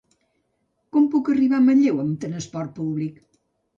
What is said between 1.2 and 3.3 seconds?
arribar a Manlleu amb trasport públic?